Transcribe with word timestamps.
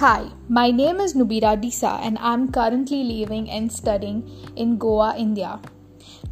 Hi, 0.00 0.30
my 0.48 0.70
name 0.70 0.98
is 0.98 1.12
Nubira 1.12 1.60
Disa 1.60 1.98
and 2.02 2.16
I'm 2.20 2.50
currently 2.50 3.04
living 3.04 3.50
and 3.50 3.70
studying 3.70 4.30
in 4.56 4.78
Goa, 4.78 5.14
India. 5.18 5.60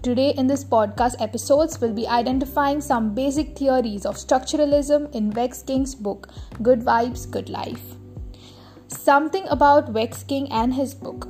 Today 0.03 0.31
in 0.39 0.47
this 0.47 0.65
podcast 0.65 1.21
episodes 1.21 1.79
we'll 1.79 1.93
be 1.93 2.09
identifying 2.09 2.81
some 2.81 3.15
basic 3.15 3.59
theories 3.59 4.07
of 4.07 4.17
structuralism 4.17 5.15
in 5.15 5.31
Vex 5.31 5.63
King's 5.63 5.95
book 5.95 6.31
Good 6.63 6.81
Vibes 6.81 7.31
Good 7.31 7.51
Life. 7.51 7.85
Something 8.87 9.47
about 9.49 9.91
Vex 9.91 10.23
King 10.23 10.51
and 10.51 10.73
his 10.73 10.95
book. 10.95 11.29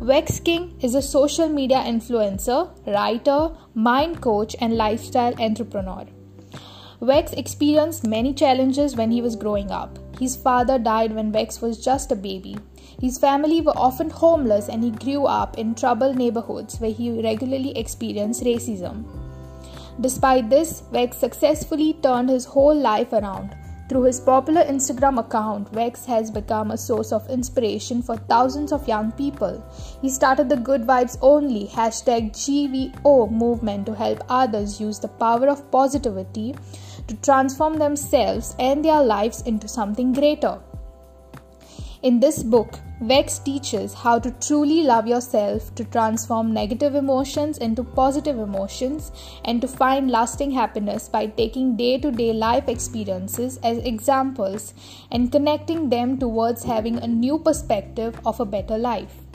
Vex 0.00 0.40
King 0.40 0.76
is 0.80 0.96
a 0.96 1.00
social 1.00 1.48
media 1.48 1.84
influencer, 1.86 2.68
writer, 2.88 3.56
mind 3.74 4.20
coach 4.20 4.56
and 4.60 4.76
lifestyle 4.76 5.40
entrepreneur. 5.40 6.04
Vex 7.00 7.32
experienced 7.34 8.04
many 8.04 8.34
challenges 8.34 8.96
when 8.96 9.12
he 9.12 9.22
was 9.22 9.36
growing 9.36 9.70
up. 9.70 9.99
His 10.20 10.36
father 10.36 10.78
died 10.78 11.14
when 11.14 11.32
Vex 11.32 11.62
was 11.62 11.82
just 11.82 12.12
a 12.12 12.14
baby. 12.14 12.58
His 13.00 13.16
family 13.16 13.62
were 13.62 13.76
often 13.76 14.10
homeless 14.10 14.68
and 14.68 14.84
he 14.84 14.90
grew 14.90 15.24
up 15.24 15.56
in 15.56 15.74
troubled 15.74 16.16
neighborhoods 16.16 16.78
where 16.78 16.90
he 16.90 17.22
regularly 17.22 17.76
experienced 17.76 18.44
racism. 18.44 19.04
Despite 19.98 20.50
this, 20.50 20.82
Vex 20.92 21.16
successfully 21.16 21.94
turned 22.02 22.28
his 22.28 22.44
whole 22.44 22.76
life 22.76 23.14
around. 23.14 23.56
Through 23.88 24.02
his 24.02 24.20
popular 24.20 24.62
Instagram 24.62 25.18
account, 25.18 25.70
Vex 25.70 26.04
has 26.04 26.30
become 26.30 26.70
a 26.70 26.78
source 26.78 27.12
of 27.12 27.28
inspiration 27.28 28.02
for 28.02 28.16
thousands 28.16 28.72
of 28.72 28.86
young 28.86 29.10
people. 29.12 29.64
He 30.00 30.10
started 30.10 30.48
the 30.48 30.56
Good 30.56 30.82
Vibes 30.82 31.18
Only 31.20 31.66
hashtag 31.66 32.30
GVO 32.32 33.32
movement 33.32 33.86
to 33.86 33.94
help 33.94 34.22
others 34.28 34.80
use 34.80 35.00
the 35.00 35.08
power 35.08 35.48
of 35.48 35.68
positivity 35.72 36.54
to 37.10 37.16
transform 37.16 37.78
themselves 37.78 38.54
and 38.58 38.84
their 38.84 39.02
lives 39.02 39.42
into 39.42 39.68
something 39.68 40.12
greater. 40.12 40.58
In 42.02 42.18
this 42.18 42.42
book, 42.42 42.78
Vex 43.02 43.38
teaches 43.38 43.94
how 43.94 44.18
to 44.18 44.30
truly 44.46 44.82
love 44.84 45.06
yourself, 45.06 45.74
to 45.74 45.84
transform 45.84 46.52
negative 46.52 46.94
emotions 46.94 47.58
into 47.58 47.82
positive 47.82 48.38
emotions, 48.38 49.10
and 49.44 49.60
to 49.60 49.68
find 49.68 50.10
lasting 50.10 50.50
happiness 50.50 51.08
by 51.08 51.26
taking 51.26 51.76
day 51.76 51.98
to 51.98 52.10
day 52.10 52.32
life 52.32 52.68
experiences 52.68 53.58
as 53.62 53.78
examples 53.78 54.74
and 55.10 55.32
connecting 55.32 55.88
them 55.88 56.18
towards 56.18 56.64
having 56.64 56.98
a 56.98 57.06
new 57.06 57.38
perspective 57.38 58.20
of 58.24 58.38
a 58.38 58.44
better 58.44 58.78
life. 58.78 59.29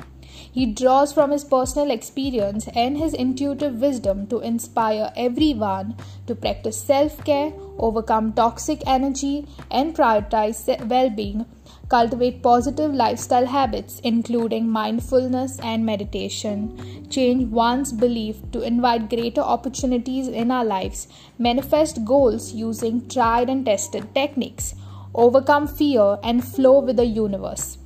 He 0.56 0.66
draws 0.66 1.12
from 1.12 1.32
his 1.32 1.44
personal 1.44 1.92
experience 1.92 2.70
and 2.74 2.98
his 2.98 3.14
intuitive 3.14 3.82
wisdom 3.82 4.26
to 4.28 4.40
inspire 4.40 5.12
everyone 5.14 5.98
to 6.28 6.34
practice 6.34 6.82
self 6.82 7.22
care, 7.26 7.52
overcome 7.78 8.32
toxic 8.32 8.82
energy, 8.88 9.48
and 9.70 9.94
prioritize 9.94 10.88
well 10.88 11.10
being, 11.10 11.46
cultivate 11.90 12.42
positive 12.42 12.94
lifestyle 12.94 13.48
habits, 13.48 14.00
including 14.00 14.70
mindfulness 14.70 15.60
and 15.60 15.86
meditation, 15.86 17.06
change 17.10 17.50
one's 17.50 17.92
belief 17.92 18.38
to 18.54 18.62
invite 18.62 19.10
greater 19.10 19.42
opportunities 19.42 20.30
in 20.30 20.52
our 20.52 20.64
lives, 20.64 21.10
manifest 21.38 22.06
goals 22.06 22.54
using 22.54 23.06
tried 23.10 23.50
and 23.50 23.66
tested 23.66 24.16
techniques, 24.16 24.74
overcome 25.14 25.68
fear, 25.68 26.18
and 26.24 26.46
flow 26.46 26.80
with 26.80 26.96
the 26.96 27.04
universe 27.04 27.78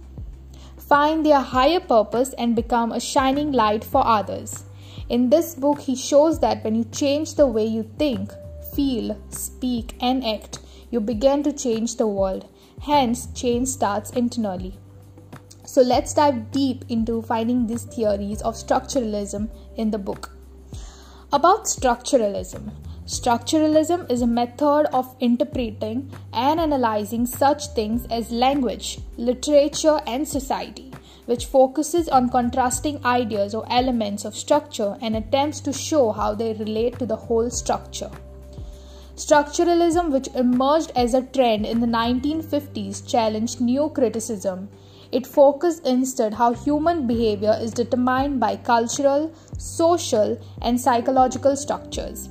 find 0.90 1.23
their 1.23 1.40
higher 1.40 1.80
purpose 1.80 2.34
and 2.40 2.56
become 2.56 2.92
a 2.92 3.00
shining 3.00 3.52
light 3.52 3.84
for 3.84 4.06
others. 4.06 4.64
In 5.08 5.30
this 5.30 5.54
book, 5.54 5.81
he 5.81 5.96
shows 5.96 6.40
that 6.40 6.64
when 6.64 6.73
you 6.73 6.84
change 6.86 7.36
the 7.36 7.46
way 7.46 7.66
you 7.66 7.84
think, 8.00 8.34
feel, 8.73 9.16
speak, 9.30 9.96
and 10.02 10.26
act, 10.26 10.59
you 10.90 11.00
begin 11.00 11.44
to 11.44 11.54
change 11.54 11.96
the 11.98 12.08
world. 12.08 12.50
Hence, 12.81 13.28
change 13.34 13.68
starts 13.68 14.09
internally. 14.12 14.80
So, 15.64 15.81
let's 15.81 16.16
dive 16.16 16.52
deep 16.52 16.86
into 16.90 17.22
finding 17.22 17.68
these 17.68 17.84
theories 17.84 18.42
of 18.42 18.56
structuralism 18.56 19.50
in 19.75 19.92
the 19.92 20.00
book. 20.00 20.31
About 21.31 21.66
structuralism, 21.66 22.72
Structuralism 23.09 24.08
is 24.12 24.22
a 24.22 24.28
method 24.28 24.86
of 24.94 25.16
interpreting 25.19 26.12
and 26.31 26.59
analyzing 26.59 27.25
such 27.25 27.66
things 27.74 28.06
as 28.12 28.30
language, 28.30 29.00
literature, 29.18 30.00
and 30.06 30.28
society, 30.28 30.88
which 31.29 31.45
focuses 31.45 32.09
on 32.09 32.28
contrasting 32.28 33.00
ideas 33.06 33.53
or 33.53 33.63
elements 33.72 34.25
of 34.25 34.35
structure 34.35 34.97
and 35.00 35.16
attempts 35.16 35.59
to 35.59 35.72
show 35.72 36.12
how 36.12 36.34
they 36.34 36.53
relate 36.53 36.97
to 36.97 37.06
the 37.06 37.16
whole 37.16 37.51
structure. 37.51 38.09
Structuralism, 39.16 40.09
which 40.09 40.28
emerged 40.34 40.91
as 40.95 41.13
a 41.13 41.22
trend 41.22 41.68
in 41.68 41.81
the 41.81 41.85
1950s, 41.85 43.07
challenged 43.07 43.62
neo 43.62 43.89
criticism. 43.89 44.69
It 45.12 45.28
focused 45.28 45.85
instead 45.85 46.34
how 46.34 46.53
human 46.53 47.06
behavior 47.06 47.56
is 47.62 47.73
determined 47.73 48.39
by 48.39 48.56
cultural, 48.56 49.31
social, 49.56 50.39
and 50.63 50.81
psychological 50.81 51.56
structures. 51.56 52.29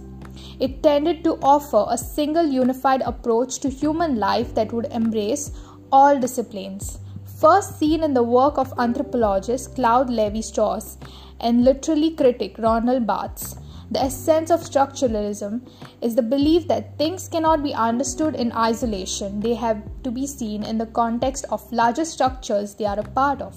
It 0.58 0.82
tended 0.82 1.22
to 1.22 1.38
offer 1.40 1.86
a 1.88 1.96
single 1.96 2.46
unified 2.46 3.02
approach 3.02 3.60
to 3.60 3.70
human 3.70 4.16
life 4.16 4.56
that 4.56 4.72
would 4.72 4.86
embrace 4.86 5.52
all 5.92 6.18
disciplines. 6.18 6.98
First 7.40 7.78
seen 7.78 8.02
in 8.02 8.14
the 8.14 8.22
work 8.24 8.58
of 8.58 8.72
anthropologist 8.78 9.76
Claude 9.76 10.10
Levi 10.10 10.40
Strauss 10.40 10.98
and 11.38 11.62
literary 11.62 12.10
critic 12.10 12.58
Roland 12.58 13.06
Barthes. 13.06 13.54
The 13.92 14.02
essence 14.02 14.50
of 14.50 14.62
structuralism 14.62 15.60
is 16.02 16.16
the 16.16 16.22
belief 16.22 16.66
that 16.66 16.98
things 16.98 17.28
cannot 17.28 17.62
be 17.62 17.72
understood 17.72 18.34
in 18.34 18.50
isolation, 18.50 19.38
they 19.38 19.54
have 19.54 19.80
to 20.02 20.10
be 20.10 20.26
seen 20.26 20.64
in 20.64 20.78
the 20.78 20.86
context 20.86 21.44
of 21.52 21.72
larger 21.72 22.04
structures 22.04 22.74
they 22.74 22.86
are 22.86 22.98
a 22.98 23.04
part 23.04 23.40
of. 23.40 23.56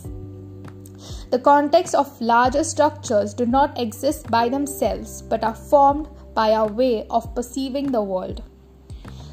The 1.31 1.39
context 1.39 1.95
of 1.95 2.21
larger 2.21 2.63
structures 2.63 3.33
do 3.33 3.47
not 3.47 3.79
exist 3.79 4.29
by 4.29 4.47
themselves 4.47 5.23
but 5.23 5.43
are 5.43 5.55
formed 5.55 6.07
by 6.35 6.51
our 6.51 6.67
way 6.67 7.07
of 7.09 7.33
perceiving 7.33 7.91
the 7.91 8.03
world. 8.03 8.43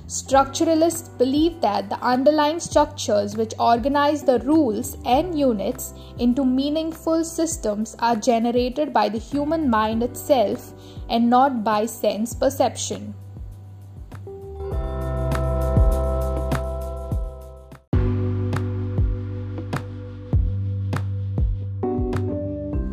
Structuralists 0.08 1.18
believe 1.18 1.60
that 1.60 1.90
the 1.90 2.00
underlying 2.00 2.60
structures 2.60 3.36
which 3.36 3.52
organize 3.60 4.22
the 4.22 4.38
rules 4.38 4.96
and 5.04 5.38
units 5.38 5.92
into 6.18 6.46
meaningful 6.46 7.22
systems 7.22 7.94
are 7.98 8.16
generated 8.16 8.94
by 8.94 9.10
the 9.10 9.18
human 9.18 9.68
mind 9.68 10.02
itself 10.02 10.72
and 11.10 11.28
not 11.28 11.62
by 11.62 11.84
sense 11.84 12.32
perception. 12.32 13.14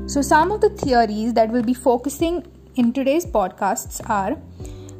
So, 0.07 0.21
some 0.21 0.51
of 0.51 0.59
the 0.59 0.69
theories 0.69 1.33
that 1.35 1.49
we'll 1.49 1.63
be 1.63 1.73
focusing 1.73 2.45
in 2.75 2.91
today's 2.91 3.25
podcasts 3.25 4.01
are 4.09 4.35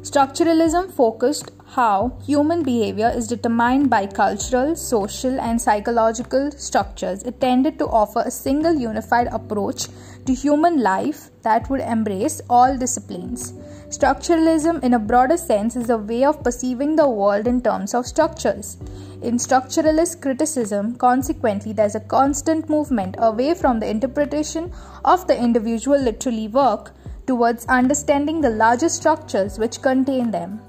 structuralism 0.00 0.90
focused 0.90 1.50
how 1.68 2.16
human 2.24 2.62
behavior 2.62 3.12
is 3.14 3.26
determined 3.26 3.90
by 3.90 4.06
cultural, 4.06 4.76
social, 4.76 5.40
and 5.40 5.60
psychological 5.60 6.50
structures. 6.52 7.22
It 7.24 7.40
tended 7.40 7.78
to 7.78 7.86
offer 7.86 8.22
a 8.24 8.30
single 8.30 8.74
unified 8.74 9.26
approach 9.28 9.88
to 10.26 10.34
human 10.34 10.80
life 10.80 11.30
that 11.42 11.68
would 11.68 11.80
embrace 11.80 12.40
all 12.48 12.76
disciplines. 12.76 13.52
Structuralism, 13.88 14.82
in 14.82 14.94
a 14.94 14.98
broader 14.98 15.36
sense, 15.36 15.76
is 15.76 15.90
a 15.90 15.98
way 15.98 16.24
of 16.24 16.42
perceiving 16.42 16.96
the 16.96 17.08
world 17.08 17.46
in 17.46 17.60
terms 17.60 17.94
of 17.94 18.06
structures. 18.06 18.76
In 19.22 19.36
structuralist 19.36 20.20
criticism, 20.22 20.96
consequently, 20.96 21.72
there's 21.72 21.94
a 21.94 22.00
constant 22.00 22.68
movement 22.68 23.16
away 23.18 23.54
from 23.54 23.80
the 23.80 23.88
interpretation 23.88 24.72
of 25.04 25.26
the 25.26 25.40
individual 25.40 25.98
literary 25.98 26.48
work 26.48 26.92
towards 27.26 27.66
understanding 27.66 28.40
the 28.40 28.50
larger 28.50 28.88
structures 28.88 29.58
which 29.58 29.82
contain 29.82 30.30
them. 30.30 30.60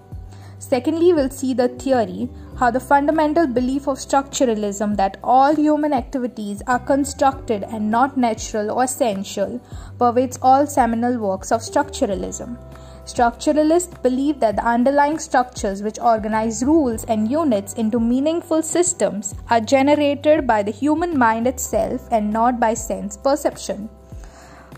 Secondly, 0.60 1.14
we'll 1.14 1.30
see 1.30 1.54
the 1.54 1.68
theory 1.68 2.30
how 2.58 2.72
the 2.72 2.80
fundamental 2.80 3.46
belief 3.46 3.88
of 3.88 4.00
structuralism 4.00 4.96
that 4.98 5.18
all 5.24 5.56
human 5.56 5.94
activities 5.94 6.64
are 6.66 6.80
constructed 6.80 7.64
and 7.64 7.92
not 7.92 8.18
natural 8.18 8.72
or 8.72 8.84
essential 8.84 9.62
pervades 10.00 10.40
all 10.42 10.66
seminal 10.66 11.20
works 11.20 11.52
of 11.52 11.62
structuralism. 11.62 12.58
Structuralists 13.06 14.02
believe 14.02 14.40
that 14.40 14.58
the 14.58 14.66
underlying 14.66 15.20
structures 15.20 15.82
which 15.82 16.00
organize 16.00 16.64
rules 16.64 17.06
and 17.06 17.32
units 17.32 17.74
into 17.76 18.00
meaningful 18.00 18.62
systems 18.62 19.34
are 19.50 19.62
generated 19.62 20.46
by 20.46 20.62
the 20.64 20.72
human 20.72 21.18
mind 21.18 21.48
itself 21.48 22.06
and 22.12 22.34
not 22.34 22.60
by 22.60 22.74
sense 22.74 23.16
perception. 23.16 23.90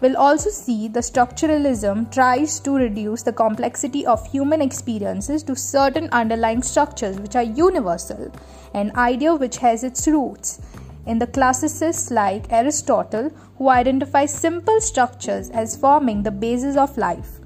We'll 0.01 0.17
also 0.17 0.49
see 0.49 0.87
the 0.87 1.01
structuralism 1.01 2.11
tries 2.11 2.59
to 2.61 2.75
reduce 2.75 3.23
the 3.23 3.33
complexity 3.33 4.05
of 4.05 4.25
human 4.31 4.61
experiences 4.61 5.43
to 5.43 5.55
certain 5.55 6.09
underlying 6.11 6.63
structures 6.63 7.19
which 7.19 7.35
are 7.35 7.43
universal, 7.43 8.31
an 8.73 8.95
idea 8.95 9.35
which 9.35 9.57
has 9.57 9.83
its 9.83 10.07
roots 10.07 10.61
in 11.05 11.19
the 11.19 11.27
classicists 11.27 12.11
like 12.11 12.51
Aristotle, 12.51 13.31
who 13.57 13.69
identify 13.69 14.25
simple 14.25 14.79
structures 14.79 15.49
as 15.49 15.75
forming 15.75 16.23
the 16.23 16.31
basis 16.31 16.77
of 16.77 16.97
life. 16.97 17.39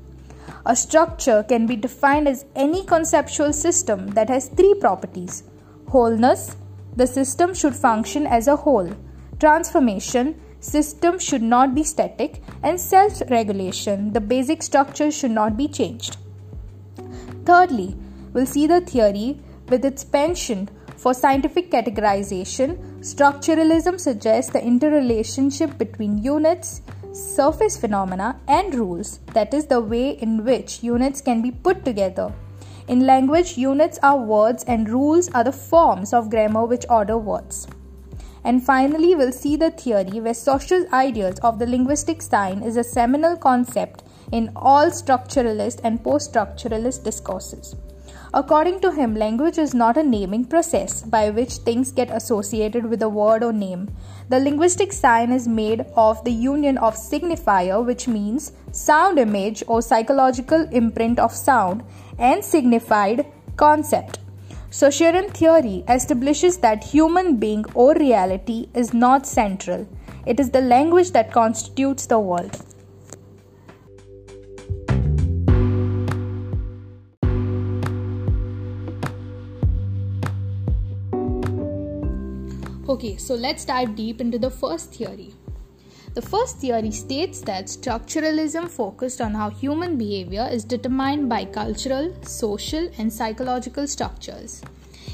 A 0.66 0.76
structure 0.76 1.44
can 1.44 1.66
be 1.66 1.76
defined 1.76 2.28
as 2.28 2.46
any 2.56 2.84
conceptual 2.84 3.52
system 3.52 4.08
that 4.10 4.30
has 4.30 4.50
three 4.50 4.76
properties 4.76 5.44
wholeness, 5.88 6.56
the 6.96 7.06
system 7.06 7.54
should 7.54 7.76
function 7.76 8.26
as 8.26 8.48
a 8.48 8.56
whole. 8.56 8.90
Transformation, 9.40 10.40
system 10.64 11.20
should 11.20 11.42
not 11.42 11.76
be 11.76 11.84
static, 11.84 12.42
and 12.64 12.80
self 12.80 13.22
regulation, 13.30 14.14
the 14.14 14.22
basic 14.22 14.64
structure 14.64 15.12
should 15.12 15.32
not 15.32 15.58
be 15.58 15.68
changed. 15.68 16.18
Thirdly, 17.46 17.96
we'll 18.32 18.46
see 18.46 18.68
the 18.68 18.82
theory 18.82 19.40
with 19.68 19.84
its 19.84 20.04
penchant 20.04 20.72
for 20.98 21.14
scientific 21.14 21.70
categorization. 21.70 22.78
Structuralism 23.02 24.00
suggests 24.00 24.52
the 24.52 24.64
interrelationship 24.64 25.78
between 25.78 26.24
units, 26.24 26.82
surface 27.12 27.78
phenomena, 27.78 28.40
and 28.48 28.74
rules, 28.74 29.20
that 29.34 29.54
is, 29.54 29.66
the 29.66 29.82
way 29.82 30.12
in 30.12 30.46
which 30.46 30.82
units 30.82 31.22
can 31.22 31.42
be 31.42 31.52
put 31.52 31.84
together. 31.84 32.34
In 32.88 33.06
language, 33.06 33.58
units 33.58 34.00
are 34.02 34.18
words 34.18 34.64
and 34.66 34.90
rules 34.90 35.30
are 35.30 35.44
the 35.44 35.52
forms 35.52 36.14
of 36.14 36.30
grammar 36.30 36.66
which 36.66 36.86
order 36.90 37.18
words. 37.18 37.68
And 38.44 38.64
finally, 38.64 39.16
we'll 39.16 39.32
see 39.32 39.56
the 39.56 39.72
theory 39.72 40.20
where 40.20 40.34
Saussure's 40.34 40.92
ideas 40.92 41.40
of 41.40 41.60
the 41.60 41.68
linguistic 41.68 42.22
sign 42.22 42.62
is 42.62 42.76
a 42.76 42.84
seminal 42.84 43.38
concept 43.38 44.04
in 44.32 44.52
all 44.56 44.88
structuralist 44.88 45.80
and 45.84 46.04
post 46.04 46.34
structuralist 46.34 47.04
discourses. 47.04 47.76
According 48.36 48.80
to 48.80 48.92
him, 48.92 49.16
language 49.16 49.60
is 49.60 49.76
not 49.76 49.96
a 49.96 50.04
naming 50.04 50.46
process 50.46 51.04
by 51.04 51.30
which 51.30 51.58
things 51.58 51.92
get 51.92 52.10
associated 52.10 52.88
with 52.88 53.04
a 53.04 53.10
word 53.10 53.44
or 53.44 53.54
name. 53.54 53.96
The 54.30 54.40
linguistic 54.40 54.92
sign 54.92 55.32
is 55.32 55.48
made 55.48 55.86
of 55.96 56.24
the 56.24 56.32
union 56.32 56.80
of 56.80 56.96
signifier, 56.96 57.86
which 57.86 58.08
means 58.08 58.52
sound 58.72 59.20
image 59.20 59.64
or 59.68 59.84
psychological 59.84 60.68
imprint 60.72 61.20
of 61.20 61.32
sound, 61.32 61.84
and 62.18 62.44
signified 62.44 63.28
concept. 63.56 64.18
Saussurian 64.74 65.32
theory 65.32 65.84
establishes 65.88 66.58
that 66.58 66.84
human 66.84 67.38
being 67.38 67.64
or 67.76 67.94
reality 67.94 68.70
is 68.74 68.92
not 68.92 69.28
central. 69.28 69.88
It 70.26 70.40
is 70.40 70.50
the 70.50 70.62
language 70.62 71.12
that 71.12 71.32
constitutes 71.32 72.08
the 72.08 72.18
world. 72.18 72.60
Okay, 82.90 83.16
so 83.18 83.36
let's 83.36 83.66
dive 83.66 83.96
deep 83.96 84.20
into 84.20 84.40
the 84.40 84.50
first 84.50 84.96
theory. 84.96 85.36
The 86.14 86.22
first 86.22 86.60
theory 86.60 86.92
states 86.92 87.42
that 87.42 87.66
structuralism 87.66 88.70
focused 88.70 89.20
on 89.20 89.34
how 89.34 89.50
human 89.50 89.98
behavior 89.98 90.48
is 90.52 90.64
determined 90.64 91.28
by 91.28 91.46
cultural, 91.46 92.16
social, 92.22 92.88
and 93.00 93.12
psychological 93.12 93.88
structures. 93.88 94.62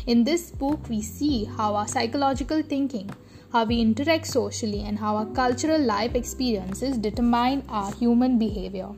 In 0.08 0.26
this 0.26 0.52
book, 0.52 0.90
we 0.90 1.02
see 1.02 1.46
how 1.46 1.76
our 1.76 1.88
psychological 1.88 2.62
thinking, 2.62 3.10
how 3.54 3.64
we 3.64 3.80
interact 3.80 4.28
socially, 4.28 4.82
and 4.82 5.00
how 5.00 5.16
our 5.16 5.26
cultural 5.28 5.80
life 5.80 6.16
experiences 6.16 6.98
determine 6.98 7.64
our 7.70 7.94
human 7.94 8.38
behavior. 8.38 8.90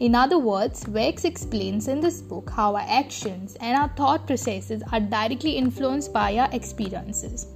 In 0.00 0.14
other 0.14 0.38
words, 0.38 0.84
Vex 0.84 1.26
explains 1.26 1.86
in 1.86 2.00
this 2.00 2.22
book 2.22 2.48
how 2.48 2.76
our 2.76 2.86
actions 2.88 3.58
and 3.60 3.76
our 3.76 3.90
thought 3.90 4.26
processes 4.26 4.82
are 4.90 5.00
directly 5.00 5.58
influenced 5.58 6.14
by 6.14 6.38
our 6.38 6.48
experiences. 6.52 7.46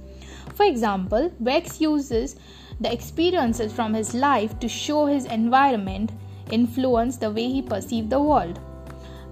For 0.53 0.65
example, 0.67 1.31
Vex 1.39 1.81
uses 1.81 2.35
the 2.79 2.91
experiences 2.91 3.73
from 3.73 3.93
his 3.93 4.13
life 4.13 4.59
to 4.59 4.67
show 4.67 5.05
his 5.05 5.25
environment 5.25 6.11
influenced 6.51 7.19
the 7.19 7.31
way 7.31 7.47
he 7.47 7.61
perceived 7.61 8.09
the 8.09 8.21
world. 8.21 8.59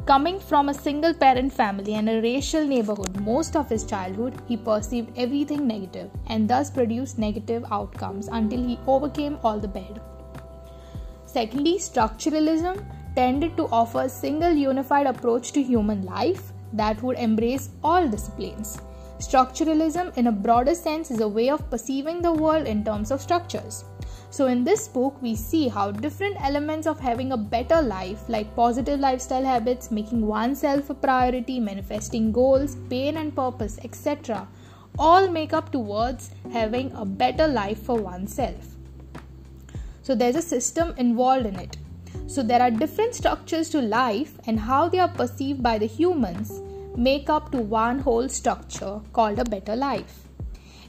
Coming 0.05 0.39
from 0.39 0.69
a 0.69 0.73
single 0.73 1.13
parent 1.13 1.51
family 1.51 1.95
and 1.95 2.07
a 2.07 2.21
racial 2.21 2.63
neighborhood 2.63 3.19
most 3.21 3.55
of 3.55 3.69
his 3.69 3.83
childhood, 3.83 4.39
he 4.47 4.55
perceived 4.55 5.17
everything 5.17 5.65
negative 5.65 6.11
and 6.27 6.47
thus 6.47 6.69
produced 6.69 7.17
negative 7.17 7.65
outcomes 7.71 8.27
until 8.31 8.63
he 8.63 8.79
overcame 8.85 9.39
all 9.43 9.59
the 9.59 9.67
bad. 9.67 9.99
Secondly, 11.25 11.77
structuralism 11.79 12.85
tended 13.15 13.57
to 13.57 13.67
offer 13.67 14.01
a 14.01 14.09
single 14.09 14.51
unified 14.53 15.07
approach 15.07 15.51
to 15.53 15.63
human 15.63 16.05
life 16.05 16.51
that 16.73 17.01
would 17.01 17.17
embrace 17.17 17.69
all 17.83 18.07
disciplines. 18.07 18.79
Structuralism, 19.25 20.15
in 20.17 20.27
a 20.27 20.31
broader 20.31 20.75
sense, 20.75 21.09
is 21.09 21.19
a 21.19 21.27
way 21.27 21.49
of 21.49 21.67
perceiving 21.71 22.21
the 22.21 22.31
world 22.31 22.67
in 22.67 22.85
terms 22.85 23.09
of 23.09 23.19
structures. 23.19 23.83
So, 24.29 24.45
in 24.45 24.63
this 24.63 24.87
book, 24.87 25.19
we 25.19 25.35
see 25.35 25.67
how 25.67 25.89
different 25.89 26.37
elements 26.39 26.85
of 26.85 26.99
having 26.99 27.31
a 27.31 27.37
better 27.37 27.81
life, 27.81 28.29
like 28.29 28.55
positive 28.55 28.99
lifestyle 28.99 29.43
habits, 29.43 29.89
making 29.89 30.27
oneself 30.27 30.91
a 30.91 30.93
priority, 30.93 31.59
manifesting 31.59 32.31
goals, 32.31 32.77
pain 32.87 33.17
and 33.17 33.35
purpose, 33.35 33.79
etc., 33.83 34.47
all 34.99 35.27
make 35.27 35.53
up 35.53 35.71
towards 35.71 36.29
having 36.53 36.91
a 36.91 37.03
better 37.03 37.47
life 37.47 37.81
for 37.81 37.99
oneself. 37.99 38.75
So, 40.03 40.13
there's 40.13 40.35
a 40.35 40.41
system 40.43 40.93
involved 40.97 41.47
in 41.47 41.55
it. 41.55 41.77
So, 42.27 42.43
there 42.43 42.61
are 42.61 42.69
different 42.69 43.15
structures 43.15 43.69
to 43.69 43.81
life 43.81 44.37
and 44.45 44.59
how 44.59 44.87
they 44.87 44.99
are 44.99 45.15
perceived 45.23 45.63
by 45.63 45.79
the 45.79 45.87
humans 45.87 46.61
make 46.97 47.29
up 47.29 47.51
to 47.51 47.57
one 47.57 47.99
whole 47.99 48.29
structure 48.29 49.01
called 49.13 49.39
a 49.39 49.45
better 49.45 49.75
life. 49.75 50.21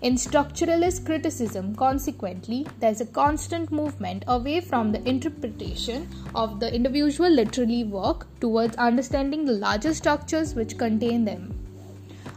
In 0.03 0.17
structuralist 0.17 1.06
criticism, 1.06 1.75
consequently, 1.75 2.67
there 2.81 2.91
is 2.91 3.00
a 3.00 3.06
constant 3.06 3.73
movement 3.73 4.25
away 4.29 4.61
from 4.61 4.93
the 4.93 5.03
interpretation 5.08 6.08
of 6.35 6.61
the 6.61 6.73
individual 6.73 7.31
literary 7.31 7.82
work 7.85 8.26
towards 8.38 8.76
understanding 8.76 9.47
the 9.47 9.53
larger 9.53 9.94
structures 9.94 10.55
which 10.55 10.76
contain 10.76 11.25
them. 11.25 11.58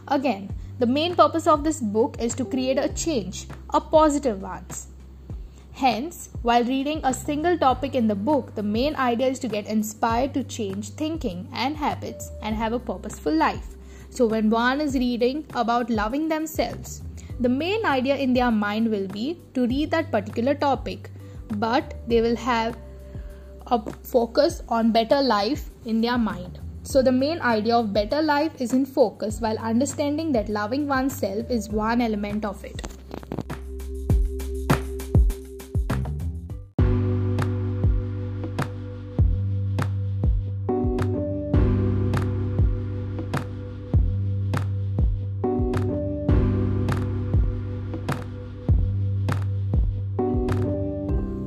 Again, 0.08 0.54
the 0.78 0.86
main 0.86 1.14
purpose 1.14 1.46
of 1.46 1.62
this 1.62 1.80
book 1.80 2.16
is 2.18 2.34
to 2.36 2.44
create 2.46 2.78
a 2.78 2.88
change, 2.88 3.46
a 3.74 3.80
positive 3.80 4.40
one. 4.40 4.64
Hence, 5.80 6.28
while 6.42 6.62
reading 6.64 7.00
a 7.04 7.14
single 7.14 7.56
topic 7.56 7.94
in 7.94 8.06
the 8.06 8.14
book, 8.14 8.54
the 8.54 8.62
main 8.62 8.94
idea 8.96 9.28
is 9.28 9.38
to 9.38 9.48
get 9.48 9.66
inspired 9.66 10.34
to 10.34 10.44
change 10.44 10.90
thinking 10.90 11.48
and 11.54 11.74
habits 11.74 12.30
and 12.42 12.54
have 12.54 12.74
a 12.74 12.78
purposeful 12.78 13.32
life. 13.32 13.76
So, 14.10 14.26
when 14.26 14.50
one 14.50 14.82
is 14.82 14.94
reading 14.94 15.46
about 15.54 15.88
loving 15.88 16.28
themselves, 16.28 17.00
the 17.40 17.48
main 17.48 17.86
idea 17.86 18.16
in 18.16 18.34
their 18.34 18.50
mind 18.50 18.90
will 18.90 19.08
be 19.08 19.40
to 19.54 19.66
read 19.68 19.90
that 19.92 20.12
particular 20.12 20.54
topic, 20.54 21.08
but 21.56 21.94
they 22.06 22.20
will 22.20 22.36
have 22.36 22.76
a 23.68 23.80
focus 24.02 24.62
on 24.68 24.92
better 24.92 25.22
life 25.22 25.70
in 25.86 26.02
their 26.02 26.18
mind. 26.18 26.60
So, 26.82 27.00
the 27.00 27.12
main 27.12 27.40
idea 27.40 27.78
of 27.78 27.94
better 27.94 28.20
life 28.20 28.60
is 28.60 28.74
in 28.74 28.84
focus 28.84 29.40
while 29.40 29.56
understanding 29.56 30.32
that 30.32 30.50
loving 30.50 30.86
oneself 30.88 31.48
is 31.48 31.70
one 31.70 32.02
element 32.02 32.44
of 32.44 32.62
it. 32.66 32.89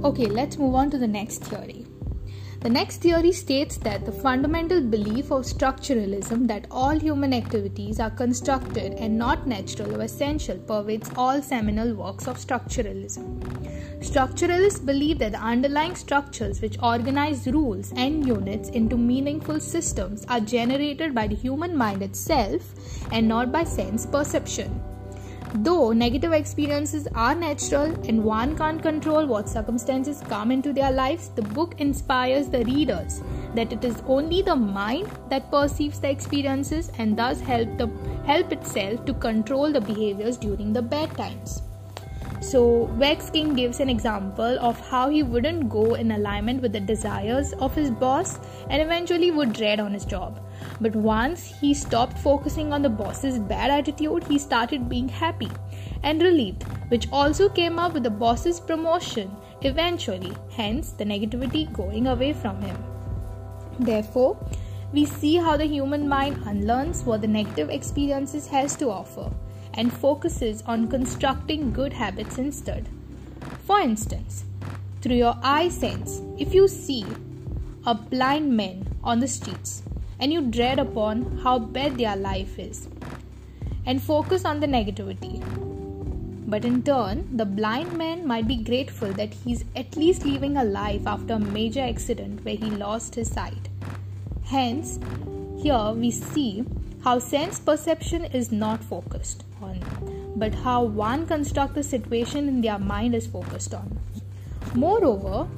Okay, 0.04 0.26
let's 0.26 0.58
move 0.58 0.76
on 0.76 0.90
to 0.92 0.98
the 0.98 1.08
next 1.08 1.46
theory. 1.46 1.86
The 2.60 2.70
next 2.70 2.98
theory 2.98 3.32
states 3.32 3.78
that 3.78 4.06
the 4.06 4.12
fundamental 4.12 4.82
belief 4.82 5.32
of 5.32 5.46
structuralism 5.46 6.46
that 6.48 6.68
all 6.70 7.00
human 7.00 7.34
activities 7.34 8.02
are 8.02 8.10
constructed 8.10 8.96
and 8.96 9.18
not 9.18 9.48
natural 9.48 9.96
or 9.96 10.02
essential 10.02 10.58
pervades 10.58 11.10
all 11.16 11.42
seminal 11.42 11.94
works 11.94 12.28
of 12.28 12.38
structuralism. 12.38 13.40
Structuralists 14.02 14.86
believe 14.86 15.20
that 15.20 15.32
the 15.32 15.40
underlying 15.42 15.96
structures 15.96 16.62
which 16.62 16.78
organize 16.84 17.48
rules 17.48 17.94
and 17.96 18.28
units 18.28 18.68
into 18.72 18.98
meaningful 18.98 19.62
systems 19.62 20.26
are 20.28 20.42
generated 20.42 21.16
by 21.16 21.28
the 21.28 21.36
human 21.36 21.78
mind 21.78 22.04
itself 22.04 22.74
and 23.14 23.26
not 23.26 23.54
by 23.54 23.64
sense 23.64 24.06
perception. 24.06 24.84
Though 25.56 25.92
negative 25.92 26.34
experiences 26.34 27.08
are 27.14 27.36
natural 27.36 27.94
and 28.08 28.24
one 28.24 28.58
can't 28.58 28.82
control 28.82 29.28
what 29.28 29.48
circumstances 29.48 30.20
come 30.28 30.52
into 30.52 30.74
their 30.74 30.92
lives, 30.92 31.30
the 31.30 31.44
book 31.44 31.76
inspires 31.78 32.48
the 32.50 32.66
readers 32.66 33.22
that 33.54 33.72
it 33.72 33.84
is 33.86 34.02
only 34.08 34.42
the 34.42 34.56
mind 34.56 35.12
that 35.30 35.52
perceives 35.52 36.00
the 36.00 36.10
experiences 36.10 36.92
and 36.98 37.16
thus 37.16 37.40
help 37.40 37.78
the 37.78 37.88
help 38.26 38.52
itself 38.52 39.06
to 39.06 39.14
control 39.14 39.72
the 39.72 39.82
behaviors 39.82 40.38
during 40.38 40.74
the 40.74 40.82
bad 40.82 41.16
times. 41.16 41.62
So, 42.42 42.86
Vex 42.98 43.30
King 43.30 43.54
gives 43.54 43.80
an 43.80 43.90
example 43.90 44.58
of 44.60 44.80
how 44.90 45.10
he 45.10 45.22
wouldn't 45.22 45.70
go 45.70 45.94
in 45.94 46.12
alignment 46.12 46.64
with 46.64 46.74
the 46.74 46.80
desires 46.80 47.54
of 47.54 47.76
his 47.76 47.92
boss 47.92 48.40
and 48.70 48.82
eventually 48.82 49.30
would 49.30 49.54
dread 49.54 49.80
on 49.80 49.94
his 49.94 50.04
job. 50.04 50.40
But 50.84 50.98
once 50.98 51.46
he 51.62 51.74
stopped 51.74 52.20
focusing 52.20 52.74
on 52.74 52.82
the 52.82 52.90
boss's 52.90 53.40
bad 53.40 53.72
attitude, 53.72 54.26
he 54.26 54.38
started 54.38 54.90
being 54.90 55.08
happy 55.08 55.50
and 56.04 56.22
relieved, 56.22 56.64
which 56.90 57.08
also 57.10 57.48
came 57.48 57.80
up 57.80 57.94
with 57.94 58.04
the 58.04 58.10
boss's 58.10 58.60
promotion 58.60 59.32
eventually, 59.62 60.34
hence 60.52 60.92
the 60.92 61.06
negativity 61.06 61.72
going 61.72 62.08
away 62.08 62.34
from 62.34 62.62
him. 62.62 62.76
Therefore, 63.80 64.38
we 64.92 65.06
see 65.06 65.38
how 65.38 65.56
the 65.56 65.66
human 65.66 66.10
mind 66.10 66.36
unlearns 66.46 67.06
what 67.06 67.22
the 67.22 67.30
negative 67.30 67.70
experiences 67.70 68.48
has 68.48 68.76
to 68.76 68.90
offer 68.90 69.32
and 69.76 69.94
focuses 69.94 70.64
on 70.64 70.90
constructing 70.90 71.72
good 71.72 71.94
habits 71.94 72.38
instead. 72.38 72.90
For 73.66 73.80
instance, 73.80 74.44
through 75.00 75.16
your 75.16 75.38
eye 75.42 75.70
sense, 75.70 76.22
if 76.38 76.54
you 76.54 76.68
see 76.68 77.06
a 77.86 77.96
blind 77.96 78.58
man 78.58 78.86
on 79.02 79.22
the 79.22 79.30
streets 79.30 79.83
and 80.24 80.32
you 80.32 80.42
dread 80.56 80.80
upon 80.80 81.24
how 81.44 81.60
bad 81.60 81.98
their 81.98 82.16
life 82.16 82.58
is 82.58 82.88
and 83.86 84.02
focus 84.02 84.46
on 84.46 84.62
the 84.62 84.68
negativity. 84.68 85.34
But 86.48 86.64
in 86.64 86.82
turn, 86.84 87.36
the 87.36 87.46
blind 87.46 87.98
man 87.98 88.26
might 88.26 88.48
be 88.48 88.56
grateful 88.56 89.12
that 89.14 89.34
he's 89.34 89.66
at 89.76 89.98
least 89.98 90.24
living 90.26 90.56
a 90.56 90.64
life 90.64 91.06
after 91.06 91.34
a 91.34 91.40
major 91.40 91.82
accident 91.82 92.46
where 92.46 92.56
he 92.56 92.70
lost 92.70 93.16
his 93.16 93.32
sight. 93.32 93.68
Hence, 94.46 94.98
here 95.62 95.92
we 95.92 96.10
see 96.10 96.64
how 97.04 97.20
sense 97.20 97.60
perception 97.60 98.24
is 98.24 98.50
not 98.50 98.82
focused 98.82 99.44
on, 99.62 99.82
but 100.38 100.56
how 100.56 100.84
one 100.84 101.28
constructs 101.28 101.76
the 101.76 101.84
situation 101.84 102.48
in 102.48 102.62
their 102.62 102.80
mind 102.80 103.14
is 103.14 103.28
focused 103.28 103.74
on. 103.74 104.00
Moreover, 104.74 105.50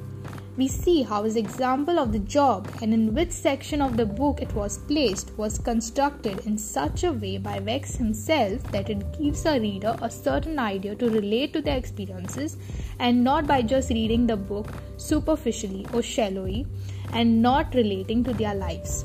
we 0.56 0.66
see 0.66 1.02
how 1.02 1.22
his 1.22 1.36
example 1.36 1.98
of 1.98 2.12
the 2.12 2.18
job 2.18 2.68
and 2.80 2.94
in 2.94 3.14
which 3.14 3.30
section 3.30 3.82
of 3.82 3.96
the 3.96 4.06
book 4.06 4.40
it 4.40 4.52
was 4.54 4.78
placed 4.78 5.32
was 5.36 5.58
constructed 5.58 6.38
in 6.46 6.56
such 6.56 7.04
a 7.04 7.12
way 7.12 7.36
by 7.36 7.60
Vex 7.60 7.94
himself 7.96 8.62
that 8.72 8.88
it 8.88 9.18
gives 9.18 9.44
a 9.44 9.60
reader 9.60 9.98
a 10.00 10.10
certain 10.10 10.58
idea 10.58 10.94
to 10.94 11.10
relate 11.10 11.52
to 11.52 11.60
their 11.60 11.76
experiences 11.76 12.56
and 12.98 13.22
not 13.22 13.46
by 13.46 13.60
just 13.60 13.90
reading 13.90 14.26
the 14.26 14.36
book 14.36 14.72
superficially 14.96 15.86
or 15.92 16.02
shallowly 16.02 16.66
and 17.12 17.42
not 17.42 17.74
relating 17.74 18.24
to 18.24 18.32
their 18.32 18.54
lives. 18.54 19.04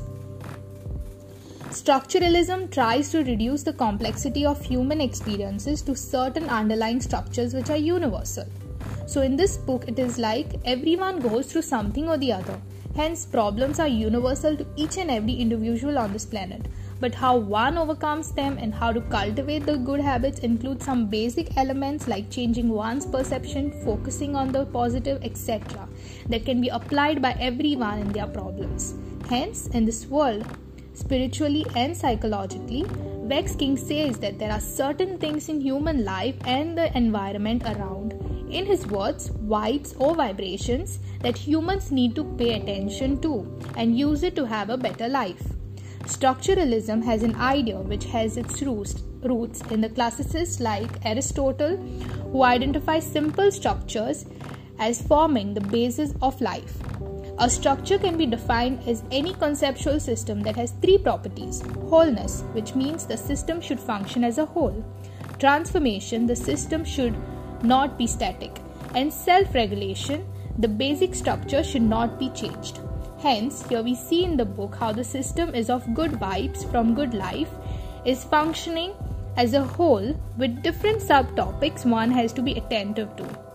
Structuralism 1.68 2.70
tries 2.70 3.10
to 3.10 3.24
reduce 3.24 3.62
the 3.62 3.72
complexity 3.72 4.44
of 4.46 4.62
human 4.62 5.00
experiences 5.00 5.82
to 5.82 5.94
certain 5.96 6.48
underlying 6.48 7.00
structures 7.00 7.54
which 7.54 7.70
are 7.70 7.76
universal. 7.76 8.46
So, 9.06 9.22
in 9.22 9.36
this 9.36 9.56
book, 9.56 9.84
it 9.88 9.98
is 9.98 10.18
like 10.18 10.54
everyone 10.64 11.20
goes 11.20 11.50
through 11.50 11.62
something 11.62 12.08
or 12.08 12.16
the 12.16 12.32
other. 12.32 12.60
Hence, 12.94 13.24
problems 13.24 13.80
are 13.80 13.88
universal 13.88 14.56
to 14.56 14.66
each 14.76 14.98
and 14.98 15.10
every 15.10 15.34
individual 15.34 15.98
on 15.98 16.12
this 16.12 16.26
planet. 16.26 16.66
But 17.00 17.14
how 17.14 17.36
one 17.36 17.78
overcomes 17.78 18.30
them 18.30 18.58
and 18.58 18.72
how 18.72 18.92
to 18.92 19.00
cultivate 19.00 19.66
the 19.66 19.76
good 19.76 20.00
habits 20.00 20.40
include 20.40 20.82
some 20.82 21.06
basic 21.06 21.56
elements 21.56 22.06
like 22.06 22.30
changing 22.30 22.68
one's 22.68 23.06
perception, 23.06 23.72
focusing 23.84 24.36
on 24.36 24.52
the 24.52 24.66
positive, 24.66 25.22
etc., 25.24 25.88
that 26.28 26.44
can 26.44 26.60
be 26.60 26.68
applied 26.68 27.20
by 27.20 27.32
everyone 27.40 27.98
in 27.98 28.12
their 28.12 28.26
problems. 28.26 28.94
Hence, 29.28 29.66
in 29.68 29.84
this 29.84 30.06
world, 30.06 30.46
spiritually 30.94 31.66
and 31.74 31.96
psychologically, 31.96 32.84
Vex 33.24 33.56
King 33.56 33.76
says 33.76 34.18
that 34.18 34.38
there 34.38 34.52
are 34.52 34.60
certain 34.60 35.18
things 35.18 35.48
in 35.48 35.60
human 35.60 36.04
life 36.04 36.36
and 36.44 36.76
the 36.76 36.96
environment 36.96 37.62
around 37.64 38.21
in 38.52 38.66
his 38.66 38.86
words, 38.86 39.30
vibes 39.30 39.94
or 39.98 40.14
vibrations 40.14 40.98
that 41.20 41.36
humans 41.36 41.90
need 41.90 42.14
to 42.14 42.24
pay 42.36 42.60
attention 42.60 43.20
to 43.22 43.58
and 43.76 43.98
use 43.98 44.22
it 44.22 44.36
to 44.36 44.46
have 44.46 44.70
a 44.70 44.76
better 44.76 45.08
life. 45.08 45.42
Structuralism 46.04 47.02
has 47.04 47.22
an 47.22 47.36
idea 47.36 47.78
which 47.78 48.04
has 48.06 48.36
its 48.36 48.60
roots, 48.62 49.02
in 49.70 49.80
the 49.80 49.88
classicists 49.88 50.60
like 50.60 50.90
Aristotle, 51.04 51.76
who 52.32 52.42
identify 52.42 52.98
simple 52.98 53.50
structures 53.52 54.26
as 54.78 55.00
forming 55.02 55.54
the 55.54 55.60
basis 55.60 56.12
of 56.20 56.40
life. 56.40 56.76
A 57.38 57.48
structure 57.48 57.98
can 57.98 58.18
be 58.18 58.26
defined 58.26 58.86
as 58.86 59.04
any 59.10 59.32
conceptual 59.34 59.98
system 60.00 60.42
that 60.42 60.56
has 60.56 60.72
three 60.82 60.98
properties 60.98 61.62
wholeness, 61.88 62.42
which 62.52 62.74
means 62.74 63.06
the 63.06 63.16
system 63.16 63.60
should 63.60 63.80
function 63.80 64.22
as 64.22 64.38
a 64.38 64.44
whole, 64.44 64.84
transformation, 65.38 66.26
the 66.26 66.36
system 66.36 66.84
should 66.84 67.16
not 67.62 67.98
be 67.98 68.06
static, 68.06 68.58
and 68.94 69.12
self 69.12 69.54
regulation, 69.54 70.26
the 70.58 70.68
basic 70.68 71.14
structure 71.14 71.62
should 71.62 71.82
not 71.82 72.18
be 72.18 72.30
changed. 72.30 72.80
Hence, 73.20 73.66
here 73.68 73.82
we 73.82 73.94
see 73.94 74.24
in 74.24 74.36
the 74.36 74.44
book 74.44 74.74
how 74.74 74.92
the 74.92 75.04
system 75.04 75.54
is 75.54 75.70
of 75.70 75.94
good 75.94 76.12
vibes 76.12 76.68
from 76.70 76.94
good 76.94 77.14
life, 77.14 77.48
is 78.04 78.24
functioning 78.24 78.94
as 79.36 79.54
a 79.54 79.62
whole 79.62 80.14
with 80.36 80.62
different 80.62 81.00
subtopics 81.00 81.86
one 81.86 82.10
has 82.10 82.32
to 82.32 82.42
be 82.42 82.52
attentive 82.54 83.14
to. 83.16 83.52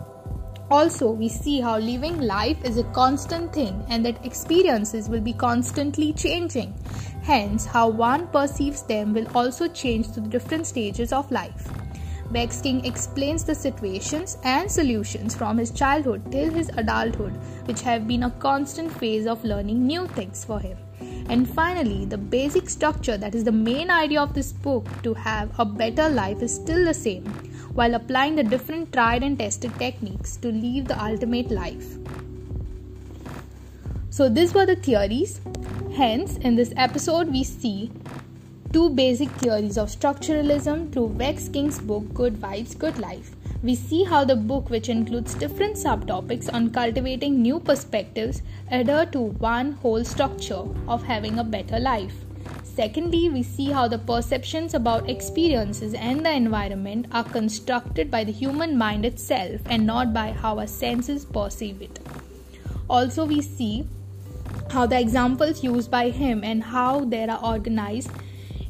Also, 0.69 1.11
we 1.11 1.29
see 1.29 1.61
how 1.61 1.77
living 1.77 2.19
life 2.19 2.63
is 2.65 2.77
a 2.77 2.83
constant 2.85 3.53
thing 3.53 3.85
and 3.89 4.05
that 4.05 4.25
experiences 4.25 5.07
will 5.07 5.21
be 5.21 5.31
constantly 5.33 6.11
changing. 6.11 6.73
Hence, 7.21 7.65
how 7.65 7.87
one 7.87 8.27
perceives 8.27 8.81
them 8.81 9.13
will 9.13 9.27
also 9.35 9.67
change 9.67 10.07
through 10.07 10.23
the 10.23 10.29
different 10.29 10.67
stages 10.67 11.13
of 11.13 11.31
life. 11.31 11.69
Vex 12.29 12.59
King 12.59 12.83
explains 12.83 13.45
the 13.45 13.55
situations 13.55 14.37
and 14.43 14.69
solutions 14.69 15.33
from 15.33 15.57
his 15.57 15.71
childhood 15.71 16.29
till 16.29 16.51
his 16.51 16.69
adulthood, 16.75 17.31
which 17.65 17.81
have 17.81 18.05
been 18.05 18.23
a 18.23 18.31
constant 18.31 18.91
phase 18.91 19.25
of 19.25 19.43
learning 19.45 19.87
new 19.87 20.07
things 20.07 20.43
for 20.43 20.59
him. 20.59 20.77
And 21.29 21.49
finally, 21.49 22.05
the 22.05 22.17
basic 22.17 22.69
structure 22.69 23.17
that 23.17 23.33
is 23.33 23.45
the 23.45 23.51
main 23.51 23.89
idea 23.89 24.21
of 24.21 24.33
this 24.33 24.51
book 24.51 24.85
to 25.03 25.13
have 25.13 25.57
a 25.57 25.63
better 25.63 26.09
life 26.09 26.41
is 26.41 26.53
still 26.53 26.83
the 26.83 26.93
same, 26.93 27.25
while 27.73 27.95
applying 27.95 28.35
the 28.35 28.43
different 28.43 28.91
tried 28.91 29.23
and 29.23 29.39
tested 29.39 29.71
techniques 29.79 30.35
to 30.37 30.51
live 30.51 30.87
the 30.87 31.01
ultimate 31.01 31.49
life. 31.49 31.97
So, 34.09 34.27
these 34.27 34.53
were 34.53 34.65
the 34.65 34.75
theories. 34.75 35.39
Hence, 35.95 36.37
in 36.37 36.55
this 36.55 36.73
episode, 36.75 37.29
we 37.29 37.43
see 37.43 37.91
two 38.77 38.89
basic 38.91 39.29
theories 39.41 39.75
of 39.75 39.89
structuralism 39.89 40.81
through 40.93 41.09
Vex 41.19 41.49
King's 41.49 41.79
book 41.79 42.03
Good 42.13 42.35
Vibes, 42.35 42.77
Good 42.77 42.99
Life. 42.99 43.31
We 43.63 43.73
see 43.73 44.03
how 44.03 44.23
the 44.23 44.35
book, 44.35 44.69
which 44.69 44.87
includes 44.87 45.33
different 45.33 45.77
subtopics 45.77 46.47
on 46.53 46.69
cultivating 46.69 47.41
new 47.41 47.59
perspectives, 47.59 48.43
adhere 48.69 49.07
to 49.13 49.21
one 49.45 49.71
whole 49.71 50.03
structure 50.03 50.61
of 50.87 51.01
having 51.01 51.39
a 51.39 51.43
better 51.43 51.79
life. 51.79 52.13
Secondly, 52.63 53.29
we 53.29 53.41
see 53.41 53.71
how 53.71 53.87
the 53.87 53.97
perceptions 53.97 54.75
about 54.75 55.09
experiences 55.09 55.95
and 55.95 56.23
the 56.23 56.31
environment 56.31 57.07
are 57.11 57.23
constructed 57.23 58.11
by 58.11 58.23
the 58.23 58.31
human 58.43 58.77
mind 58.77 59.05
itself 59.05 59.59
and 59.65 59.87
not 59.87 60.13
by 60.13 60.33
how 60.33 60.59
our 60.59 60.67
senses 60.67 61.25
perceive 61.25 61.81
it. 61.81 61.99
Also, 62.87 63.25
we 63.25 63.41
see 63.41 63.87
how 64.69 64.85
the 64.85 64.99
examples 64.99 65.63
used 65.63 65.89
by 65.89 66.11
him 66.11 66.43
and 66.43 66.61
how 66.61 67.05
they 67.05 67.27
are 67.27 67.43
organized 67.43 68.11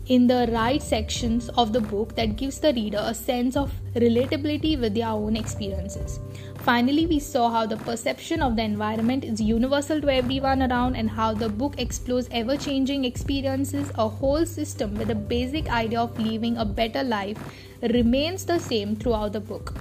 in 0.08 0.26
the 0.26 0.48
right 0.54 0.82
sections 0.82 1.50
of 1.58 1.74
the 1.74 1.82
book 1.82 2.16
that 2.16 2.38
gives 2.38 2.60
the 2.60 2.74
reader 2.74 3.02
a 3.02 3.14
sense 3.14 3.58
of 3.58 3.74
relatability 3.96 4.80
with 4.80 4.94
their 4.94 5.10
own 5.10 5.36
experiences. 5.36 6.20
Finally, 6.60 7.06
we 7.06 7.20
saw 7.20 7.50
how 7.50 7.66
the 7.66 7.76
perception 7.78 8.42
of 8.42 8.56
the 8.56 8.62
environment 8.62 9.26
is 9.26 9.42
universal 9.42 10.00
to 10.00 10.14
everyone 10.14 10.64
around 10.64 10.96
and 10.96 11.10
how 11.10 11.34
the 11.34 11.50
book 11.50 11.76
explores 11.78 12.30
ever 12.32 12.56
changing 12.56 13.04
experiences. 13.04 13.92
A 13.96 14.08
whole 14.08 14.46
system 14.46 14.96
with 14.96 15.12
a 15.12 15.16
basic 15.16 15.70
idea 15.70 16.00
of 16.00 16.18
living 16.18 16.58
a 16.58 16.66
better 16.66 17.04
life 17.04 17.38
remains 17.82 18.46
the 18.46 18.60
same 18.60 18.96
throughout 18.96 19.34
the 19.34 19.42
book. 19.42 19.76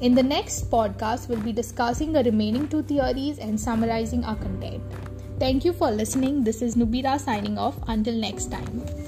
In 0.00 0.14
the 0.14 0.22
next 0.22 0.70
podcast, 0.70 1.28
we'll 1.28 1.40
be 1.40 1.52
discussing 1.52 2.12
the 2.12 2.24
remaining 2.24 2.68
two 2.68 2.82
theories 2.82 3.38
and 3.38 3.58
summarizing 3.58 4.22
our 4.24 4.36
content. 4.36 4.82
Thank 5.38 5.64
you 5.64 5.72
for 5.72 5.90
listening. 5.90 6.44
This 6.44 6.62
is 6.62 6.76
Nubira 6.76 7.18
signing 7.18 7.56
off. 7.58 7.76
Until 7.88 8.14
next 8.14 8.50
time. 8.50 9.03